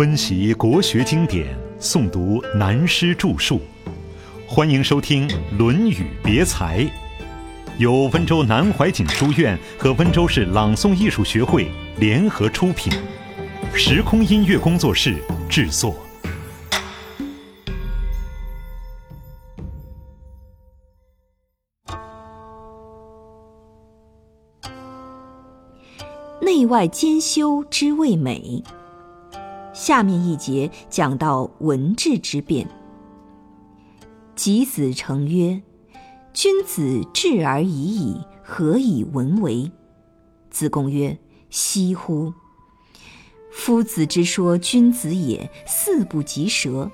[0.00, 3.60] 温习国学经典，诵读南师著述，
[4.48, 6.78] 欢迎收听《论语别裁》，
[7.76, 12.90] 由温州南怀瑾书院和温州市朗诵艺术学会联合出品，
[13.74, 15.16] 时空音乐工作室
[15.50, 15.94] 制作。
[26.40, 28.64] 内外兼修之谓美。
[29.80, 32.68] 下面一节讲到文治之变。
[34.36, 35.62] 及子成曰
[36.34, 39.72] ：“君子智而已矣，何以文为？”
[40.50, 41.16] 子贡曰
[41.48, 42.30] ：“惜乎！
[43.50, 46.90] 夫子之说君子也，驷不及舌。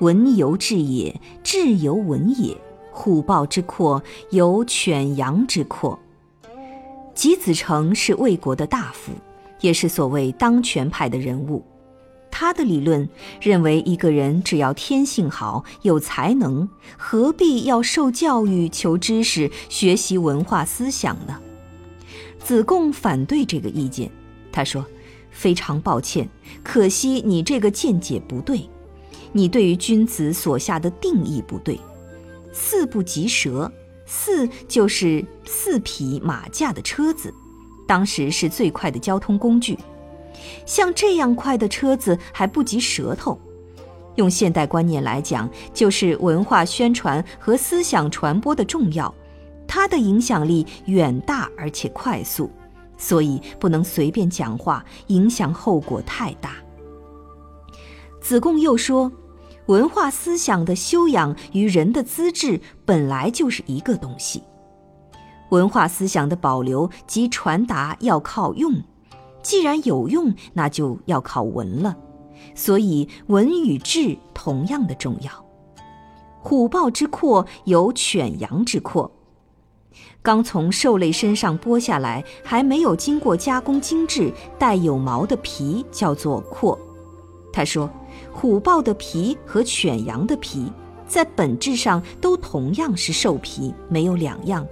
[0.00, 2.60] 文由智也，智由文也。
[2.90, 5.96] 虎豹之阔，由犬羊之阔。”
[7.14, 9.12] 吉子成是魏国的大夫，
[9.60, 11.64] 也是所谓当权派的人物。
[12.38, 13.08] 他的理论
[13.40, 21.40] 认为，一个人只要天性好、有才能，何必要受教育、求知识、学习文化思想呢？
[22.38, 24.10] 子贡反对这个意见，
[24.52, 24.84] 他说
[25.32, 26.28] ：“非常抱歉，
[26.62, 28.68] 可惜你这个见解不对，
[29.32, 31.80] 你对于君子所下的定义不对。
[32.52, 33.72] 驷不及舌，
[34.04, 37.32] 驷就是四匹马驾的车子，
[37.88, 39.78] 当时是最快的交通工具。”
[40.64, 43.38] 像这样快的车子还不及舌头，
[44.16, 49.14] 用现代观念来讲，就是文化宣传和思想传播的重要，
[49.66, 52.50] 它的影响力远大而且快速，
[52.96, 56.52] 所以不能随便讲话，影响后果太大。
[58.20, 59.12] 子贡又说，
[59.66, 64.42] 文化思想的修养与人的资质本来就是一个东西，
[65.50, 68.82] 文化思想的保留及传达要靠用。
[69.46, 71.96] 既然有用，那就要考文了，
[72.56, 75.30] 所以文与智同样的重要。
[76.40, 79.08] 虎豹之阔有犬羊之阔，
[80.20, 86.76] 刚从兽类身上剥下来，还没有经过加工精致、带有毛的皮叫做阔。
[87.52, 87.88] 他说，
[88.32, 90.72] 虎豹的皮和犬羊的皮
[91.06, 94.66] 在本质上都同样是兽皮，没有两样。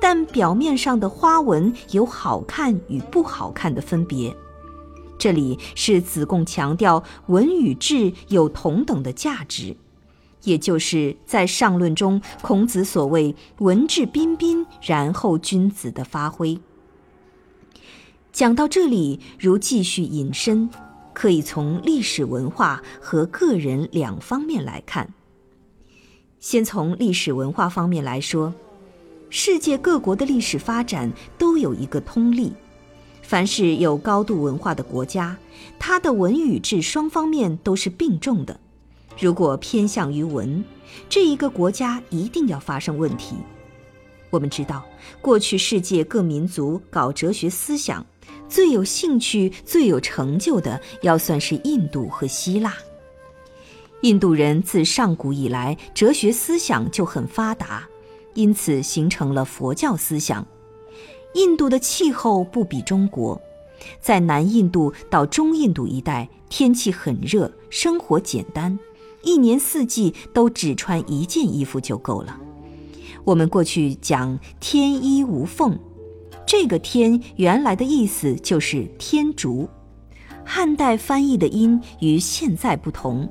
[0.00, 4.34] 但表面上的花纹有好看与不好看的分别，
[5.18, 9.76] 这里是子贡强调文与智有同等的价值，
[10.44, 16.60] 也就是在上论中孔子所谓“文质彬彬，然后君子”的发挥。
[18.32, 20.70] 讲到这里，如继续引申，
[21.12, 25.12] 可以从历史文化和个人两方面来看。
[26.38, 28.54] 先从历史文化方面来说。
[29.30, 32.52] 世界各国的历史发展都有一个通例：
[33.22, 35.36] 凡是有高度文化的国家，
[35.78, 38.58] 它的文与治双方面都是并重的。
[39.20, 40.64] 如果偏向于文，
[41.08, 43.36] 这一个国家一定要发生问题。
[44.30, 44.84] 我们知道，
[45.20, 48.04] 过去世界各民族搞哲学思想
[48.48, 52.74] 最有兴趣、最有成就的，要算是印度和希腊。
[54.02, 57.86] 印度人自上古以来，哲学思想就很发达。
[58.38, 60.46] 因此形成了佛教思想。
[61.34, 63.40] 印度的气候不比中国，
[64.00, 68.78] 在南印度到中印度一带，天气很热，生活简单，
[69.22, 72.38] 一年四季都只穿一件衣服就够了。
[73.24, 75.76] 我们过去讲“天衣无缝”，
[76.46, 79.68] 这个“天”原来的意思就是天竺，
[80.44, 83.28] 汉代翻译的音与现在不同，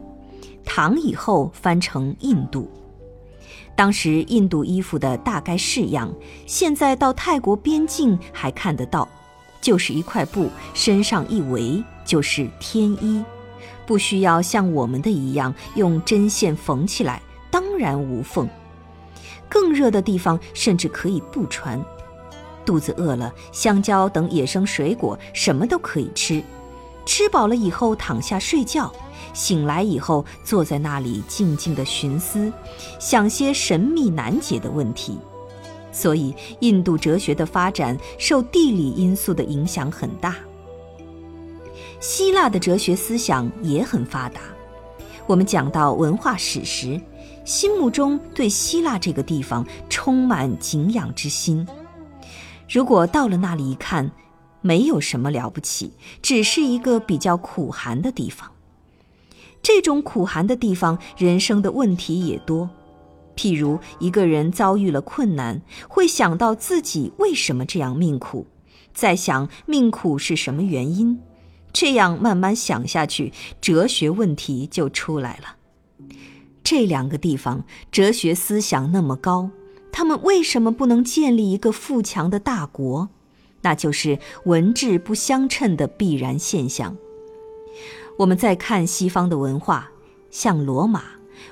[0.65, 2.69] 唐以后翻成印度。
[3.77, 6.11] 当时印度衣服的大概式样，
[6.47, 9.07] 现在到泰国边境还看得到，
[9.61, 13.23] 就是一块布，身上一围就是天衣，
[13.85, 17.21] 不需要像我们的一样用针线缝起来，
[17.51, 18.49] 当然无缝。
[19.47, 21.79] 更热的地方甚至可以不穿，
[22.65, 26.41] 肚子饿了，香蕉等野生水果什么都可以吃，
[27.07, 28.93] 吃饱了以后躺下睡觉。
[29.33, 32.51] 醒来以后，坐在那里静静的寻思，
[32.99, 35.17] 想些神秘难解的问题。
[35.91, 40.35] 所以，印度哲学的发展受地理因素的影响很大。
[41.99, 44.41] 希腊的哲学思想也很发达。
[45.25, 46.99] 我们讲到文化史时，
[47.45, 51.67] 心目中对希腊这个地方充满敬仰之心。
[52.69, 54.11] 如果到了那里一看，
[54.61, 58.51] 没有什么了不起，只是一个比较苦寒的地方。
[59.61, 62.69] 这种苦寒的地方，人生的问题也多。
[63.35, 68.47] 譬如一个人遭遇了困难，会想到自己为什么这样命苦，
[68.93, 71.19] 在想命苦是什么原因，
[71.71, 73.31] 这样慢慢想下去，
[73.61, 75.55] 哲学问题就出来了。
[76.63, 79.51] 这两个地方哲学思想那么高，
[79.91, 83.09] 他们为什么不能建立一个富强的大国？
[83.61, 86.95] 那就是文质不相称的必然现象。
[88.17, 89.91] 我们再看西方的文化，
[90.31, 91.03] 像罗马，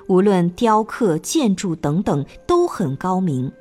[0.08, 3.52] 无论雕刻、建筑等等都很高明。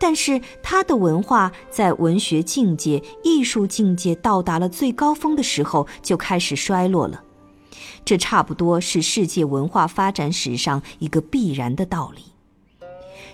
[0.00, 7.24] 但是，他的文化在文学境界、艺术境界到达了最高峰的时候，就开始衰落了。
[8.04, 12.22] 这差不多是世界文化发展史上一个必然的道理。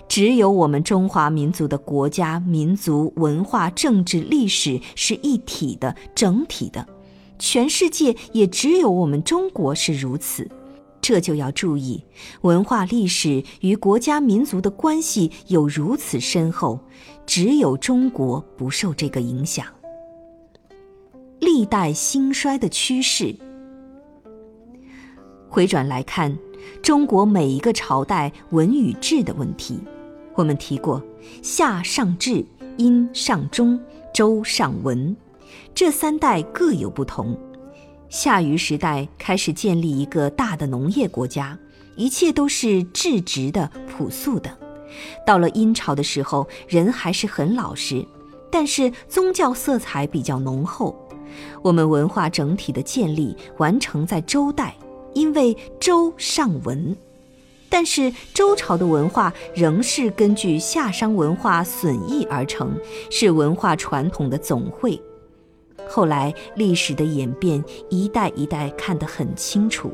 [0.07, 6.87] 只有我们中华民族的国家、民族文化、政治、历史是一体的、整体的，
[7.37, 10.49] 全世界也只有我们中国是如此。
[11.01, 12.03] 这就要注意，
[12.41, 16.79] 文化历史与国家民族的关系有如此深厚，
[17.27, 19.67] 只有中国不受这个影响。
[21.39, 23.35] 历代兴衰的趋势，
[25.47, 26.35] 回转来看，
[26.81, 29.79] 中国每一个朝代文与治的问题，
[30.35, 31.01] 我们提过
[31.41, 32.45] 夏上治、
[32.77, 33.79] 殷上中、
[34.13, 35.15] 周上文，
[35.73, 37.37] 这三代各有不同。
[38.09, 41.57] 夏禹时代开始建立一个大的农业国家，
[41.95, 44.49] 一切都是质直的、朴素的。
[45.25, 48.05] 到了殷朝的时候，人还是很老实，
[48.51, 50.95] 但是宗教色彩比较浓厚。
[51.61, 54.75] 我们文化整体的建立完成在周代，
[55.13, 56.95] 因为周上文。
[57.69, 62.75] 但是周朝的文化仍是根据夏商文化损益而成，
[63.09, 64.99] 是文化传统的总汇。
[65.87, 69.93] 后来历史的演变，一代一代看得很清楚。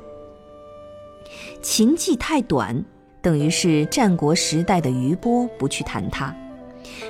[1.62, 2.84] 秦纪太短，
[3.22, 6.36] 等于是战国时代的余波，不去谈它。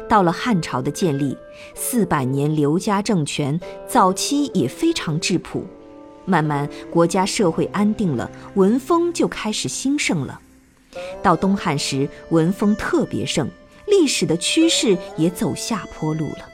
[0.08, 1.38] 到了汉朝的建立，
[1.76, 5.66] 四百年刘家政权，早期也非常质朴。
[6.26, 10.40] 慢慢国家社会安定了，文风就开始兴盛了。
[11.22, 13.50] 到东汉时，文风特别盛，
[13.88, 16.50] 历史的趋势也走下坡路了。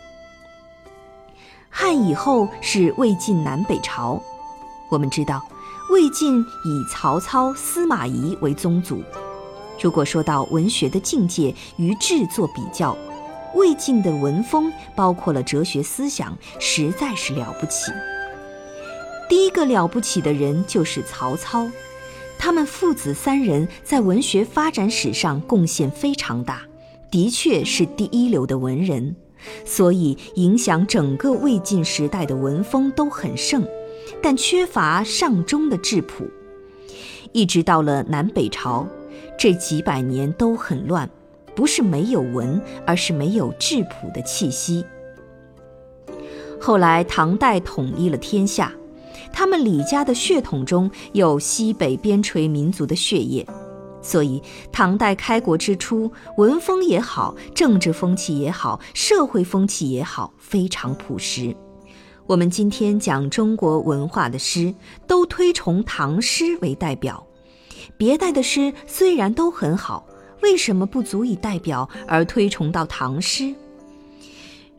[1.69, 4.21] 汉以后是魏晋南北朝，
[4.89, 5.41] 我们知道，
[5.91, 9.01] 魏晋以曹操、司马懿为宗族。
[9.79, 12.97] 如果说到文学的境界与治作比较，
[13.53, 17.91] 魏晋的文风包括了哲学思想，实在是了不起。
[19.29, 21.67] 第一个了不起的人就是曹操，
[22.39, 26.61] 他们父子三人在文学发展史上贡献非常大，
[27.11, 29.15] 的确是第一流的文人。
[29.65, 33.63] 所以，影响整个魏晋时代的文风都很盛，
[34.21, 36.25] 但缺乏上中的质朴。
[37.33, 38.87] 一直到了南北朝，
[39.37, 41.07] 这几百年都很乱，
[41.55, 44.83] 不是没有文，而是没有质朴的气息。
[46.59, 48.73] 后来唐代统一了天下，
[49.37, 53.45] 他们李家的血统中有西北边陲民族的血液。
[54.01, 54.41] 所以，
[54.71, 61.55] 唐代开国之初，文风也好，政治风气也好，社会风气也好，非常朴实。
[62.25, 64.73] 我们今天讲中国文化的诗，
[65.05, 67.23] 都推崇唐诗为代表。
[67.95, 70.03] 别代的诗虽然都很好，
[70.41, 73.53] 为什么不足以代表而推崇到唐诗？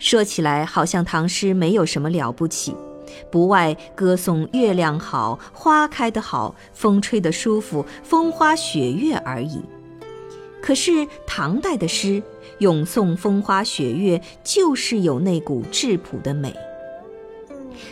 [0.01, 2.75] 说起来，好像唐诗没有什么了不起。
[3.31, 9.61] 不外歌颂月亮好，花开得好，风吹得舒服，风花雪月而已。
[10.61, 12.23] 可是唐代的诗
[12.59, 16.55] 咏颂风花雪月，就是有那股质朴的美。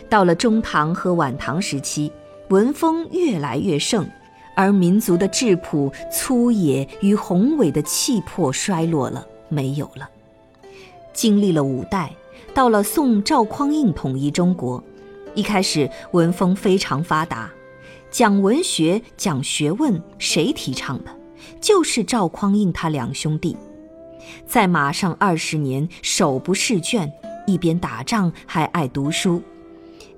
[0.09, 2.11] 到了中唐和晚唐时期，
[2.49, 4.07] 文风越来越盛，
[4.57, 10.09] 而民族的质朴、粗野与宏伟的气魄衰落了，没有了。
[11.13, 12.13] 经历了五代，
[12.53, 14.83] 到了宋赵匡胤统一中国。
[15.37, 17.53] 一开始文风非常发达，
[18.11, 21.11] 讲文学、讲学问，谁提倡的？
[21.61, 23.55] 就是赵匡胤他两兄弟，
[24.47, 27.13] 在马上二十年，手不释卷，
[27.47, 29.43] 一边打仗还爱读书，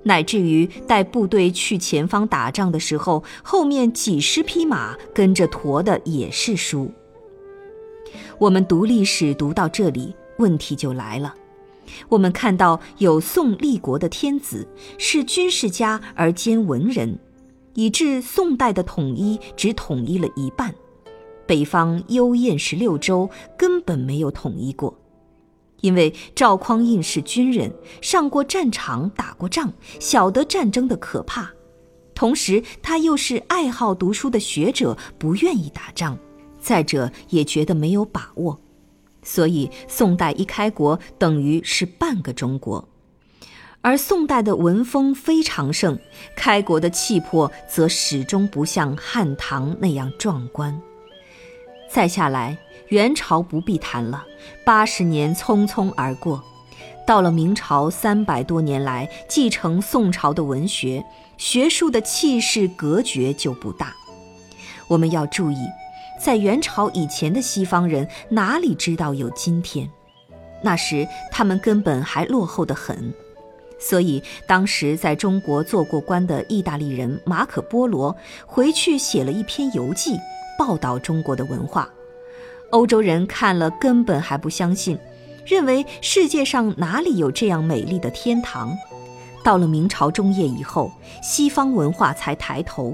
[0.03, 6.89] 乃至于带部队去前方打仗的时候，后面几十匹马跟着驮的也是书。
[8.37, 11.35] 我们读历史读到这里，问题就来了。
[12.09, 14.67] 我们看到有宋立国的天子
[14.97, 17.19] 是军事家而兼文人，
[17.73, 20.73] 以致宋代的统一只统一了一半，
[21.45, 24.97] 北方幽燕十六州根本没有统一过。
[25.81, 31.49] 因为赵匡胤是军人，上过战场打过仗，晓得战争的可怕，
[32.13, 36.17] 同时他又是爱好读书的学者，不愿意打仗，
[36.59, 38.59] 再者也觉得没有把握。
[39.29, 42.89] 所以，宋代一开国，等于是半个中国。
[43.81, 45.99] 而宋代的文风非常盛，
[46.35, 50.81] 开国的气魄则始终不像汉唐那样壮观。
[51.91, 52.57] 再下来，
[52.87, 54.25] 元朝不必谈了，
[54.65, 56.43] 八十年匆匆而过。
[57.05, 61.05] 到了明朝，三百多年来继承宋朝的文学，
[61.37, 63.93] 学术的气势格局就不大。
[64.87, 65.57] 我们要注意，
[66.19, 69.89] 在元朝以前的西方人哪里知道有今天？
[70.61, 73.13] 那时他们根本还落后得很。
[73.79, 78.13] 所以，当时在中国做过官的意大利人马可·波罗
[78.45, 80.19] 回去写了一篇游记，
[80.57, 81.89] 报道中国的文化。
[82.71, 84.99] 欧洲人看了根本还不相信，
[85.45, 88.77] 认为世界上哪里有这样美丽的天堂。
[89.45, 90.91] 到了明朝中叶以后，
[91.23, 92.93] 西方文化才抬头。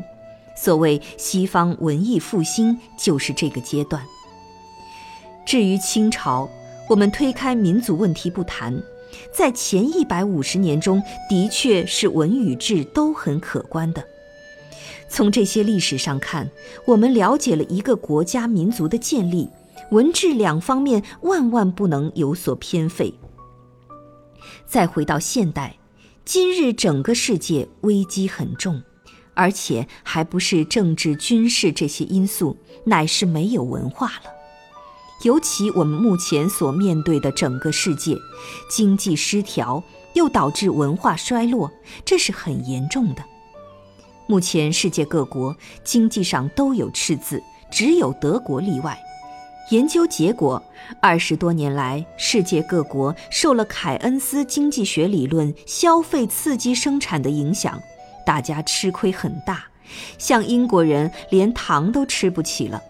[0.55, 4.01] 所谓西方文艺复兴，就是这个阶段。
[5.45, 6.49] 至于清朝，
[6.89, 8.81] 我们推开民族问题不谈。
[9.31, 14.03] 在前一百五十年中，的确是文与治都很可观的。
[15.07, 16.49] 从这些历史上看，
[16.85, 19.47] 我们了解了一个国家民族的建立，
[19.91, 23.13] 文治两方面万万不能有所偏废。
[24.65, 25.77] 再回到现代，
[26.25, 28.81] 今日整个世界危机很重，
[29.35, 34.31] 而且还不是政治、军事这些因素，乃是没有文化了。
[35.23, 38.17] 尤其我们目前所面对的整个世界，
[38.69, 41.71] 经济失调又导致文化衰落，
[42.03, 43.23] 这是很严重的。
[44.27, 48.97] 目前世界各国经济上都有赤字，只有德国例外。
[49.71, 50.61] 研究结果，
[51.01, 57.81] 二十多年来，世界各国受了凯恩斯经济学理论“消费刺激生产”的影响，
[58.25, 59.65] 大家吃亏很大。
[60.17, 62.81] 像英国人连糖都吃不起了。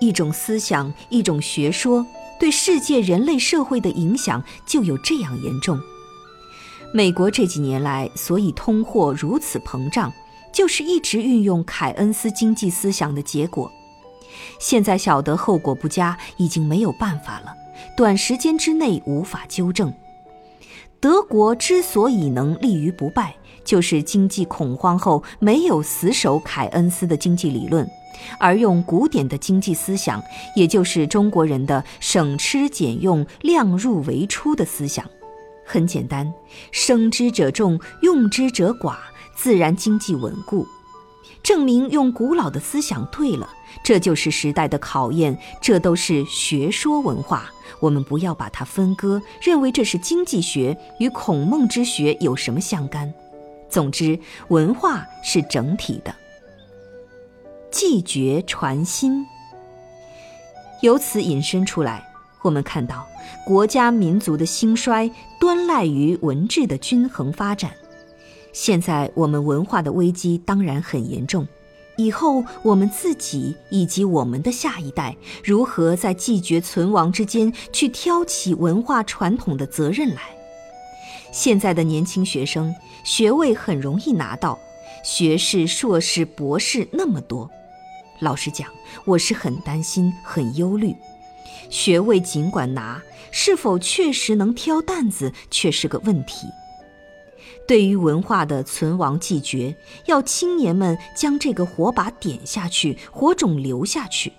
[0.00, 2.06] 一种思想，一种学说，
[2.38, 5.80] 对世界人类社会的影响就有这样严重。
[6.92, 10.12] 美国这几年来所以通货如此膨胀，
[10.52, 13.70] 就是一直运用凯恩斯经济思想的结果。
[14.58, 17.54] 现在晓得后果不佳，已经没有办法了，
[17.96, 19.92] 短时间之内无法纠正。
[20.98, 23.34] 德国之所以能立于不败，
[23.70, 27.88] 就是经济恐慌后没有死守凯恩斯的经济理论。
[28.40, 30.20] 而用古典的经济思想，
[30.56, 35.08] 也就是中国人的省吃俭用、量入为出的思想，
[35.64, 36.34] 很简单，
[36.72, 38.96] 生之者众，用之者寡，
[39.36, 40.66] 自然经济稳固。
[41.44, 43.48] 证明用古老的思想对了，
[43.84, 45.38] 这就是时代的考验。
[45.62, 47.48] 这都是学说文化，
[47.78, 53.14] 我们不要把它分割，认为这是经济学与孔孟之学有什么相干。
[53.70, 56.14] 总之，文化是整体的。
[57.70, 59.24] 继绝传心，
[60.82, 62.04] 由此引申出来，
[62.42, 63.06] 我们看到
[63.46, 65.08] 国家民族的兴衰
[65.38, 67.70] 端赖于文治的均衡发展。
[68.52, 71.46] 现在我们文化的危机当然很严重，
[71.96, 80.22] 以后我们自己以及我们的下一代如何在继绝存亡之间去挑起文化传统的责任来？
[81.32, 84.58] 现在的年轻学生学位很容易拿到，
[85.04, 87.48] 学士、硕士、博士那么多。
[88.18, 88.68] 老实讲，
[89.04, 90.94] 我是很担心、很忧虑。
[91.70, 96.46] 学位尽管拿，是否确实能挑担子，却是个问题。
[97.66, 99.74] 对于文化的存亡继绝，
[100.06, 104.32] 要青年们将这个火把点下去，火种留下去。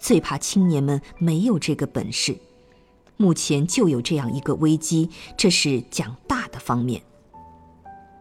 [0.00, 2.34] 最怕青年们没有这个本事。
[3.22, 7.00] 目前就有这样一个危机，这是讲大的方面。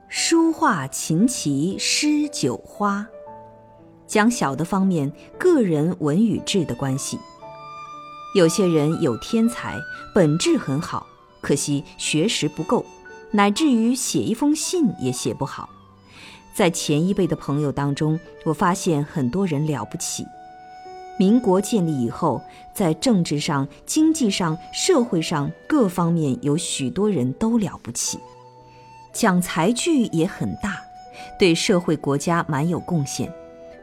[0.07, 3.07] 书画琴棋诗酒花。
[4.05, 7.17] 讲小的方面，个人文与智的关系。
[8.35, 9.79] 有些人有天才，
[10.13, 11.07] 本质很好，
[11.41, 12.85] 可惜学识不够，
[13.31, 15.67] 乃至于写一封信也写不好。
[16.53, 20.23] 在前一辈的朋友当中，我发现很多人了不起。
[21.21, 22.41] 民国建立以后，
[22.73, 28.17] 在政治上、经济上、社会上各方面，有许多人都了不起，
[29.13, 30.81] 讲才具也很大，
[31.37, 33.31] 对社会国家蛮有贡献。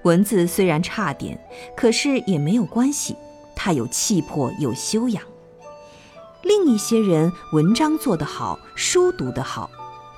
[0.02, 1.38] 文字虽然差点，
[1.76, 3.14] 可是也没有关系。
[3.54, 5.23] 他有气魄，有修养。
[6.42, 9.71] 另一些人文章做得好，书读得好，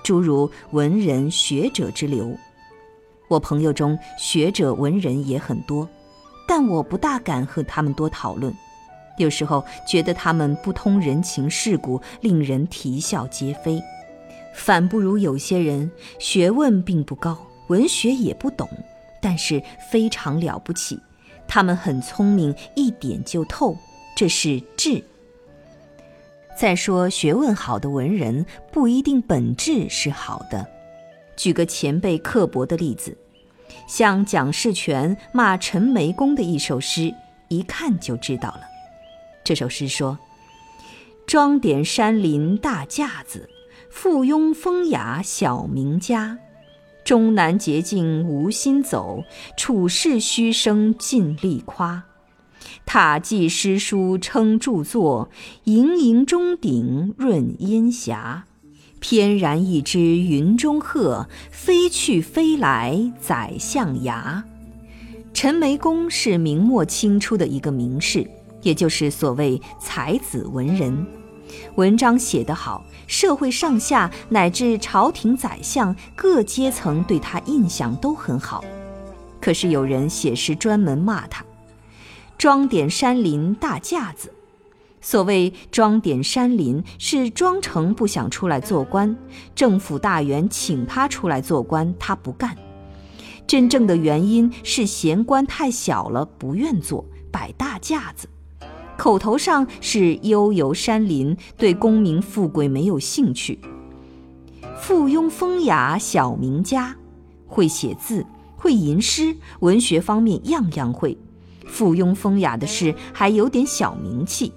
[0.02, 2.34] 诸如文人学者之流。
[3.28, 5.86] 我朋友中学者文人也很多，
[6.50, 8.52] 但我不大敢和他们多讨论。
[9.18, 13.80] 有时候觉得他们不通人情世故，令人啼笑皆非。
[14.52, 15.88] 反不如有些人
[16.18, 17.38] 学问并不高，
[17.68, 18.68] 文学也不懂。
[19.22, 20.98] 但是非常了不起，
[21.46, 23.76] 他们很聪明，一点就透，
[24.16, 25.00] 这是智。
[26.58, 30.66] 再说，学问好的文人不一定本质是好的。
[31.36, 33.16] 举个前辈刻薄的例子，
[33.86, 37.14] 像蒋士权骂陈眉公的一首诗，
[37.48, 38.60] 一看就知道了。
[39.42, 40.18] 这首诗说
[41.26, 43.48] ：“装点山林大架子，
[43.90, 46.38] 附庸风雅小名家。
[47.04, 49.24] 终南捷径无心走，
[49.56, 52.04] 处世虚声尽力夸。”
[52.84, 55.30] 塔记诗书称著作，
[55.64, 58.44] 盈盈钟鼎润烟霞。
[59.00, 64.42] 翩然一只云中鹤，飞去飞来宰相衙。
[65.32, 68.28] 陈眉公是明末清初的一个名士，
[68.62, 71.06] 也就是所谓才子文人。
[71.76, 78.62] 文章写得好，社会上下乃至朝廷宰相各阶层对他印象都很好。
[79.40, 81.44] 可是有人写诗专门骂他。
[82.36, 84.32] 装点山林大架子，
[85.00, 89.16] 所谓装点山林，是庄成不想出来做官，
[89.54, 92.56] 政府大员请他出来做官，他不干。
[93.46, 98.28] 真正的原因是嫌官太小了，不愿做，摆大架子。
[98.96, 103.58] 口头上是悠游山林，对功名富贵没有兴趣。
[104.76, 106.94] 附庸风雅小名家，
[107.46, 108.24] 会写字，
[108.56, 111.16] 会吟诗，文学方面样样会。
[111.66, 114.52] 附庸风雅的事，还有点小名气。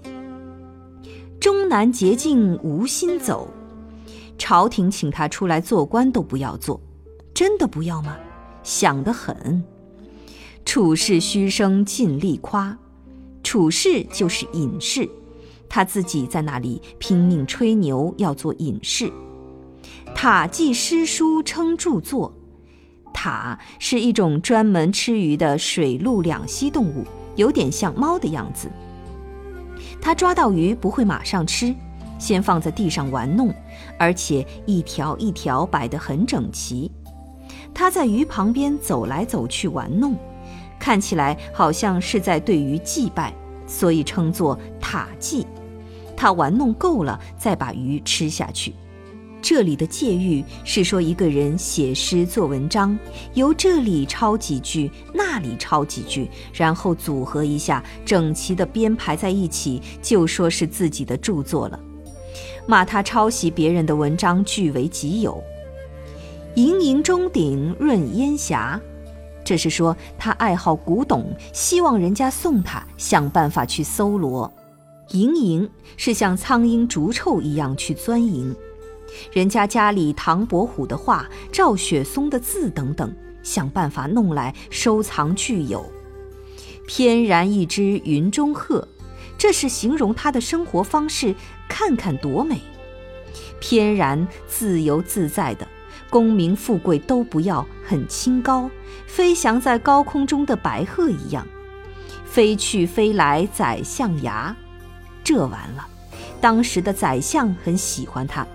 [1.43, 3.49] 终南捷径无心走，
[4.37, 6.79] 朝廷请他出来做官都不要做，
[7.33, 8.15] 真的不要吗？
[8.63, 9.61] 想得很。
[10.63, 12.77] 处世虚声尽力夸，
[13.43, 15.09] 处世就是隐士，
[15.67, 19.11] 他自己在那里拼命吹牛要做隐士。
[20.15, 22.33] 塔记诗书称著作。
[23.13, 27.03] 塔是一种专门吃鱼的水陆两栖动物，
[27.35, 28.69] 有点像猫的样子。
[30.01, 31.73] 他抓到鱼不会马上吃，
[32.19, 33.53] 先放在地上玩弄，
[33.97, 36.91] 而且一条一条摆得很整齐。
[37.73, 40.15] 他在鱼旁边走来走去玩弄，
[40.79, 43.33] 看起来好像是在对鱼祭拜，
[43.65, 45.47] 所以称作塔祭。
[46.15, 48.73] 他玩弄够了，再把鱼吃下去。
[49.43, 52.97] 这里的借喻是说一个人写诗做文章，
[53.33, 61.77] 由这里抄几句，那里抄几句，然后组合一下，整齐的编排在一起，就说是自己的著作了。
[62.65, 65.43] 骂他抄袭别人的文章，据为己有。
[66.55, 68.79] 盈盈钟鼎润烟霞，
[69.43, 74.49] 这是说他爱好古董，希望人家送他，想办法去搜罗。
[75.09, 78.55] 盈盈是像苍蝇逐臭一样去钻营。
[79.31, 85.85] 人家家里唐伯虎的画、赵雪松的字等等，想办法弄来收藏具有。
[86.87, 88.87] 翩然一只云中鹤，
[89.37, 91.33] 这是形容他的生活方式，
[91.67, 92.59] 看看多美。
[93.59, 95.65] 翩然自由自在的，
[96.09, 98.69] 功名富贵都不要，很清高，
[99.07, 101.47] 飞翔在高空中的白鹤一样。
[102.25, 104.53] 飞去飞来宰相衙，
[105.23, 105.87] 这完了，
[106.41, 108.45] 当时的宰相很喜欢他。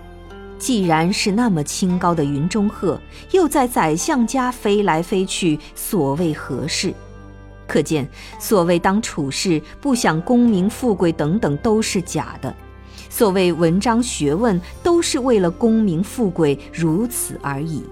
[0.59, 6.93] 既然是那么清高的云中鹤，又在宰相家飞来飞去，所谓何事？
[7.65, 8.07] 可见，
[8.39, 12.51] 所谓当处士不想功名富贵等等都是假的；
[13.09, 17.83] 所谓文章学问都是为了功名富贵，如此而已。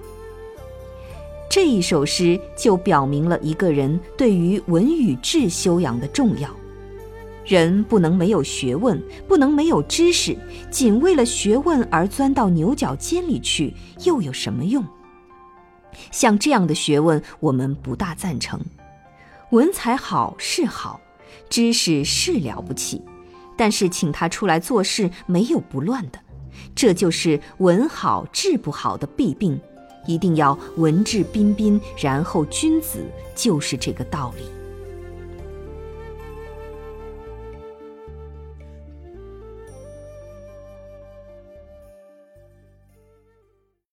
[1.49, 6.49] 这一首诗就表明了一个人对于文与智修养的重要。
[7.47, 10.37] 人不能没有学问，不能没有知识，
[10.69, 14.85] 仅为了学问而钻到牛角尖里去，又有什么用？
[16.11, 18.59] 像这样的学问，我们不大赞成。
[19.51, 20.99] 文采好是好，
[21.49, 23.01] 知识是了不起，
[23.55, 26.19] 但是请他出来做事，没有不乱的。
[26.75, 29.57] 这就是文好治不好的弊病，
[30.05, 32.99] 一定要文质彬彬，然后君子，
[33.33, 34.56] 就是这个道理。